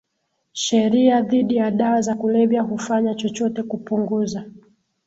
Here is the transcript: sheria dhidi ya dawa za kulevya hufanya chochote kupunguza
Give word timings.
sheria 0.53 1.21
dhidi 1.21 1.55
ya 1.55 1.71
dawa 1.71 2.01
za 2.01 2.15
kulevya 2.15 2.61
hufanya 2.61 3.15
chochote 3.15 3.63
kupunguza 3.63 4.45